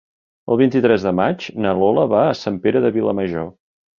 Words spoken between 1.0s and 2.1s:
de maig na Lola